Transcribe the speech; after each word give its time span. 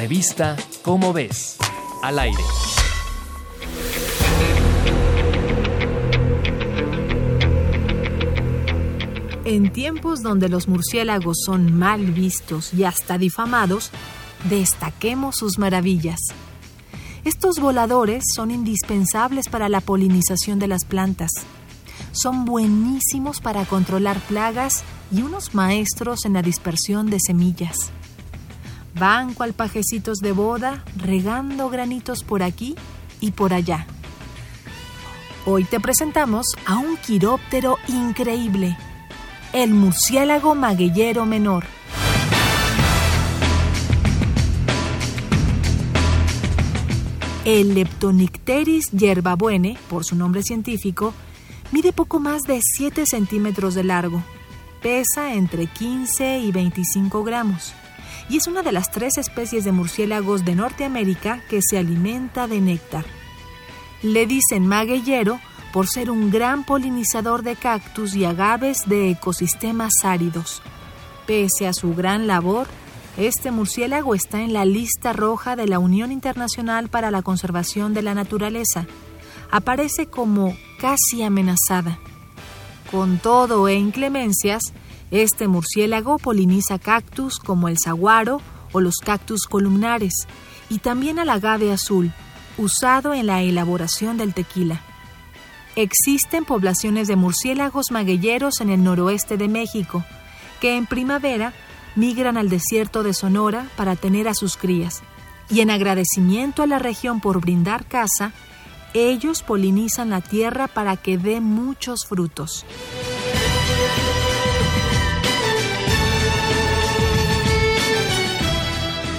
Revista 0.00 0.56
Cómo 0.80 1.12
ves. 1.12 1.58
Al 2.02 2.18
aire. 2.18 2.42
En 9.44 9.70
tiempos 9.70 10.22
donde 10.22 10.48
los 10.48 10.68
murciélagos 10.68 11.42
son 11.44 11.78
mal 11.78 12.12
vistos 12.12 12.72
y 12.72 12.84
hasta 12.84 13.18
difamados, 13.18 13.90
destaquemos 14.48 15.36
sus 15.36 15.58
maravillas. 15.58 16.18
Estos 17.26 17.60
voladores 17.60 18.24
son 18.34 18.50
indispensables 18.50 19.50
para 19.50 19.68
la 19.68 19.82
polinización 19.82 20.58
de 20.58 20.68
las 20.68 20.86
plantas. 20.86 21.30
Son 22.12 22.46
buenísimos 22.46 23.42
para 23.42 23.66
controlar 23.66 24.18
plagas 24.20 24.82
y 25.12 25.20
unos 25.20 25.54
maestros 25.54 26.24
en 26.24 26.32
la 26.32 26.40
dispersión 26.40 27.10
de 27.10 27.18
semillas. 27.20 27.92
Van 28.94 29.34
cual 29.34 29.52
pajecitos 29.52 30.18
de 30.18 30.32
boda, 30.32 30.84
regando 30.96 31.70
granitos 31.70 32.24
por 32.24 32.42
aquí 32.42 32.74
y 33.20 33.30
por 33.30 33.52
allá. 33.52 33.86
Hoy 35.46 35.64
te 35.64 35.80
presentamos 35.80 36.46
a 36.66 36.76
un 36.76 36.96
quiróptero 36.96 37.78
increíble, 37.88 38.76
el 39.52 39.72
murciélago 39.72 40.54
magueyero 40.54 41.24
menor. 41.24 41.64
El 47.46 47.74
Leptonicteris 47.74 48.90
yerbabuene, 48.90 49.78
por 49.88 50.04
su 50.04 50.14
nombre 50.14 50.42
científico, 50.42 51.14
mide 51.72 51.92
poco 51.92 52.20
más 52.20 52.42
de 52.42 52.60
7 52.62 53.06
centímetros 53.06 53.74
de 53.74 53.84
largo, 53.84 54.22
pesa 54.82 55.32
entre 55.32 55.66
15 55.66 56.40
y 56.40 56.52
25 56.52 57.24
gramos 57.24 57.72
y 58.28 58.36
es 58.36 58.46
una 58.46 58.62
de 58.62 58.72
las 58.72 58.90
tres 58.90 59.18
especies 59.18 59.64
de 59.64 59.72
murciélagos 59.72 60.44
de 60.44 60.54
Norteamérica 60.54 61.42
que 61.48 61.60
se 61.62 61.78
alimenta 61.78 62.46
de 62.46 62.60
néctar. 62.60 63.04
Le 64.02 64.26
dicen 64.26 64.66
magueyero 64.66 65.40
por 65.72 65.86
ser 65.86 66.10
un 66.10 66.30
gran 66.30 66.64
polinizador 66.64 67.42
de 67.42 67.56
cactus 67.56 68.14
y 68.14 68.24
agaves 68.24 68.88
de 68.88 69.10
ecosistemas 69.10 69.92
áridos. 70.02 70.62
Pese 71.26 71.68
a 71.68 71.72
su 71.72 71.94
gran 71.94 72.26
labor, 72.26 72.66
este 73.16 73.50
murciélago 73.50 74.14
está 74.14 74.40
en 74.40 74.52
la 74.52 74.64
lista 74.64 75.12
roja 75.12 75.56
de 75.56 75.66
la 75.66 75.78
Unión 75.78 76.12
Internacional 76.12 76.88
para 76.88 77.10
la 77.10 77.22
Conservación 77.22 77.94
de 77.94 78.02
la 78.02 78.14
Naturaleza. 78.14 78.86
Aparece 79.50 80.06
como 80.06 80.56
casi 80.80 81.22
amenazada. 81.22 81.98
Con 82.90 83.18
todo 83.18 83.68
e 83.68 83.74
inclemencias, 83.74 84.62
este 85.10 85.48
murciélago 85.48 86.18
poliniza 86.18 86.78
cactus 86.78 87.38
como 87.38 87.68
el 87.68 87.78
saguaro 87.78 88.40
o 88.72 88.80
los 88.80 88.96
cactus 88.96 89.46
columnares 89.48 90.12
y 90.68 90.78
también 90.78 91.18
al 91.18 91.30
agave 91.30 91.72
azul, 91.72 92.12
usado 92.58 93.14
en 93.14 93.26
la 93.26 93.42
elaboración 93.42 94.16
del 94.18 94.34
tequila. 94.34 94.80
Existen 95.76 96.44
poblaciones 96.44 97.08
de 97.08 97.16
murciélagos 97.16 97.90
magueyeros 97.90 98.60
en 98.60 98.70
el 98.70 98.84
noroeste 98.84 99.36
de 99.36 99.48
México, 99.48 100.04
que 100.60 100.76
en 100.76 100.86
primavera 100.86 101.52
migran 101.96 102.36
al 102.36 102.48
desierto 102.48 103.02
de 103.02 103.14
Sonora 103.14 103.66
para 103.76 103.96
tener 103.96 104.28
a 104.28 104.34
sus 104.34 104.56
crías, 104.56 105.02
y 105.48 105.60
en 105.60 105.70
agradecimiento 105.70 106.62
a 106.62 106.66
la 106.66 106.78
región 106.78 107.20
por 107.20 107.40
brindar 107.40 107.84
caza, 107.86 108.32
ellos 108.94 109.42
polinizan 109.42 110.10
la 110.10 110.20
tierra 110.20 110.68
para 110.68 110.96
que 110.96 111.18
dé 111.18 111.40
muchos 111.40 112.06
frutos. 112.06 112.64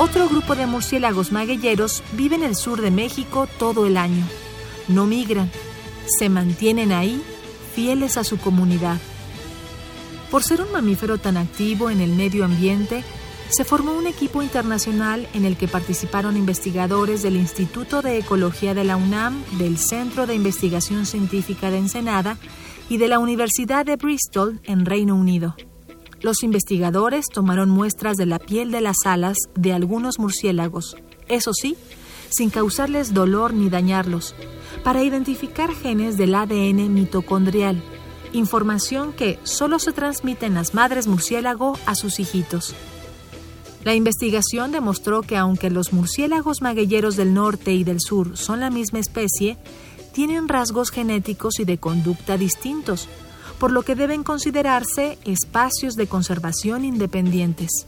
Otro 0.00 0.30
grupo 0.30 0.56
de 0.56 0.64
murciélagos 0.64 1.30
magueyeros 1.30 2.02
vive 2.12 2.34
en 2.34 2.42
el 2.42 2.56
sur 2.56 2.80
de 2.80 2.90
México 2.90 3.46
todo 3.58 3.84
el 3.84 3.98
año. 3.98 4.24
No 4.88 5.04
migran, 5.04 5.50
se 6.18 6.30
mantienen 6.30 6.90
ahí, 6.90 7.22
fieles 7.74 8.16
a 8.16 8.24
su 8.24 8.38
comunidad. 8.38 8.96
Por 10.30 10.42
ser 10.42 10.62
un 10.62 10.72
mamífero 10.72 11.18
tan 11.18 11.36
activo 11.36 11.90
en 11.90 12.00
el 12.00 12.12
medio 12.12 12.46
ambiente, 12.46 13.04
se 13.50 13.66
formó 13.66 13.92
un 13.92 14.06
equipo 14.06 14.40
internacional 14.40 15.28
en 15.34 15.44
el 15.44 15.58
que 15.58 15.68
participaron 15.68 16.38
investigadores 16.38 17.20
del 17.20 17.36
Instituto 17.36 18.00
de 18.00 18.16
Ecología 18.16 18.72
de 18.72 18.84
la 18.84 18.96
UNAM, 18.96 19.44
del 19.58 19.76
Centro 19.76 20.26
de 20.26 20.34
Investigación 20.34 21.04
Científica 21.04 21.70
de 21.70 21.76
Ensenada 21.76 22.38
y 22.88 22.96
de 22.96 23.08
la 23.08 23.18
Universidad 23.18 23.84
de 23.84 23.96
Bristol 23.96 24.62
en 24.64 24.86
Reino 24.86 25.14
Unido. 25.14 25.56
Los 26.22 26.42
investigadores 26.42 27.26
tomaron 27.32 27.70
muestras 27.70 28.16
de 28.16 28.26
la 28.26 28.38
piel 28.38 28.70
de 28.70 28.82
las 28.82 28.96
alas 29.06 29.38
de 29.54 29.72
algunos 29.72 30.18
murciélagos, 30.18 30.96
eso 31.28 31.52
sí, 31.54 31.76
sin 32.28 32.50
causarles 32.50 33.14
dolor 33.14 33.54
ni 33.54 33.70
dañarlos, 33.70 34.34
para 34.84 35.02
identificar 35.02 35.74
genes 35.74 36.18
del 36.18 36.34
ADN 36.34 36.92
mitocondrial, 36.92 37.82
información 38.32 39.12
que 39.12 39.38
solo 39.44 39.78
se 39.78 39.92
transmite 39.92 40.46
en 40.46 40.54
las 40.54 40.74
madres 40.74 41.06
murciélago 41.06 41.78
a 41.86 41.94
sus 41.94 42.20
hijitos. 42.20 42.74
La 43.84 43.94
investigación 43.94 44.72
demostró 44.72 45.22
que 45.22 45.38
aunque 45.38 45.70
los 45.70 45.94
murciélagos 45.94 46.60
magueyeros 46.60 47.16
del 47.16 47.32
norte 47.32 47.72
y 47.72 47.82
del 47.82 48.00
sur 48.00 48.36
son 48.36 48.60
la 48.60 48.68
misma 48.68 48.98
especie, 48.98 49.56
tienen 50.12 50.48
rasgos 50.48 50.90
genéticos 50.90 51.60
y 51.60 51.64
de 51.64 51.78
conducta 51.78 52.36
distintos, 52.36 53.08
por 53.60 53.70
lo 53.70 53.82
que 53.82 53.94
deben 53.94 54.24
considerarse 54.24 55.18
espacios 55.24 55.94
de 55.94 56.08
conservación 56.08 56.84
independientes. 56.84 57.86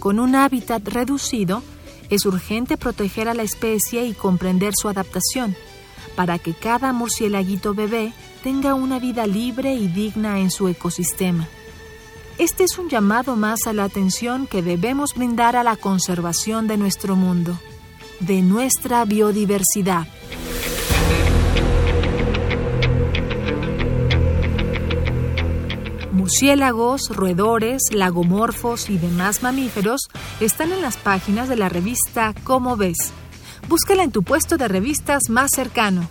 Con 0.00 0.18
un 0.18 0.34
hábitat 0.34 0.88
reducido, 0.88 1.62
es 2.08 2.24
urgente 2.24 2.78
proteger 2.78 3.28
a 3.28 3.34
la 3.34 3.42
especie 3.42 4.06
y 4.06 4.14
comprender 4.14 4.72
su 4.74 4.88
adaptación, 4.88 5.54
para 6.16 6.38
que 6.38 6.54
cada 6.54 6.92
murciélaguito 6.94 7.74
bebé 7.74 8.14
tenga 8.42 8.74
una 8.74 8.98
vida 8.98 9.26
libre 9.26 9.74
y 9.74 9.88
digna 9.88 10.40
en 10.40 10.50
su 10.50 10.68
ecosistema. 10.68 11.46
Este 12.38 12.64
es 12.64 12.78
un 12.78 12.88
llamado 12.88 13.36
más 13.36 13.66
a 13.66 13.74
la 13.74 13.84
atención 13.84 14.46
que 14.46 14.62
debemos 14.62 15.14
brindar 15.14 15.54
a 15.54 15.62
la 15.62 15.76
conservación 15.76 16.66
de 16.66 16.78
nuestro 16.78 17.14
mundo, 17.14 17.58
de 18.20 18.40
nuestra 18.40 19.04
biodiversidad. 19.04 20.06
Murciélagos, 26.28 27.08
roedores, 27.08 27.84
lagomorfos 27.90 28.90
y 28.90 28.98
demás 28.98 29.42
mamíferos 29.42 30.10
están 30.40 30.72
en 30.72 30.82
las 30.82 30.98
páginas 30.98 31.48
de 31.48 31.56
la 31.56 31.70
revista 31.70 32.34
Cómo 32.44 32.76
ves. 32.76 32.98
Búscala 33.66 34.02
en 34.02 34.12
tu 34.12 34.22
puesto 34.22 34.58
de 34.58 34.68
revistas 34.68 35.30
más 35.30 35.52
cercano. 35.54 36.06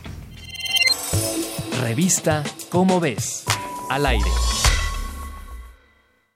Revista 1.84 2.44
Cómo 2.72 3.00
ves. 3.00 3.44
Al 3.92 4.08
aire. 4.08 4.32